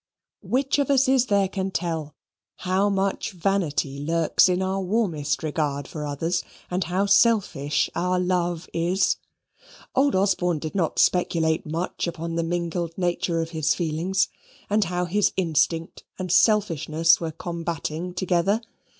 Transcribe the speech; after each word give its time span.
Which 0.41 0.79
of 0.79 0.89
us 0.89 1.07
is 1.07 1.27
there 1.27 1.47
can 1.47 1.69
tell 1.69 2.15
how 2.65 2.89
much 2.89 3.33
vanity 3.33 3.99
lurks 3.99 4.49
in 4.49 4.59
our 4.63 4.81
warmest 4.81 5.43
regard 5.43 5.87
for 5.87 6.07
others, 6.07 6.43
and 6.71 6.85
how 6.85 7.05
selfish 7.05 7.87
our 7.93 8.19
love 8.19 8.67
is? 8.73 9.17
Old 9.95 10.15
Osborne 10.15 10.57
did 10.57 10.73
not 10.73 10.97
speculate 10.97 11.67
much 11.67 12.07
upon 12.07 12.33
the 12.33 12.41
mingled 12.41 12.97
nature 12.97 13.41
of 13.43 13.51
his 13.51 13.75
feelings, 13.75 14.27
and 14.71 14.85
how 14.85 15.05
his 15.05 15.33
instinct 15.37 16.03
and 16.17 16.31
selfishness 16.31 17.21
were 17.21 17.31
combating 17.33 18.15
together. 18.15 18.59